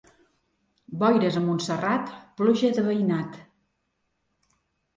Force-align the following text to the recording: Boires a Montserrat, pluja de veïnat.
Boires 1.03 1.37
a 1.41 1.43
Montserrat, 1.49 2.09
pluja 2.41 2.73
de 2.81 2.87
veïnat. 2.89 3.41